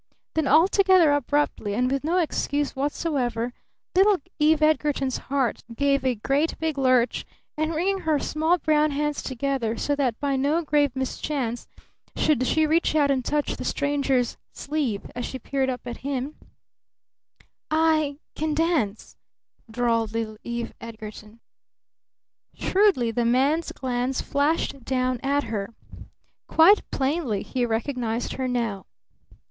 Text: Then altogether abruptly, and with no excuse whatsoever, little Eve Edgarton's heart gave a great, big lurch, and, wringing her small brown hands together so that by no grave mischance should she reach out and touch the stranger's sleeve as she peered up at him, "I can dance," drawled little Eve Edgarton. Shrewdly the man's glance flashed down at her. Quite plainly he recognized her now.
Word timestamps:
Then 0.33 0.47
altogether 0.47 1.11
abruptly, 1.13 1.75
and 1.75 1.91
with 1.91 2.03
no 2.03 2.17
excuse 2.17 2.75
whatsoever, 2.75 3.53
little 3.95 4.17
Eve 4.39 4.63
Edgarton's 4.63 5.17
heart 5.29 5.61
gave 5.75 6.03
a 6.03 6.15
great, 6.15 6.57
big 6.57 6.79
lurch, 6.79 7.23
and, 7.55 7.75
wringing 7.75 7.99
her 7.99 8.17
small 8.17 8.57
brown 8.57 8.89
hands 8.89 9.21
together 9.21 9.77
so 9.77 9.95
that 9.95 10.19
by 10.19 10.35
no 10.35 10.63
grave 10.63 10.95
mischance 10.95 11.67
should 12.15 12.47
she 12.47 12.65
reach 12.65 12.95
out 12.95 13.11
and 13.11 13.23
touch 13.23 13.57
the 13.57 13.63
stranger's 13.63 14.37
sleeve 14.53 15.05
as 15.15 15.23
she 15.23 15.37
peered 15.37 15.69
up 15.69 15.81
at 15.85 15.97
him, 15.97 16.35
"I 17.69 18.17
can 18.33 18.55
dance," 18.55 19.17
drawled 19.69 20.13
little 20.13 20.37
Eve 20.43 20.73
Edgarton. 20.81 21.41
Shrewdly 22.55 23.11
the 23.11 23.23
man's 23.25 23.71
glance 23.71 24.19
flashed 24.19 24.83
down 24.83 25.19
at 25.21 25.43
her. 25.43 25.75
Quite 26.47 26.89
plainly 26.89 27.43
he 27.43 27.67
recognized 27.67 28.33
her 28.33 28.47
now. 28.47 28.87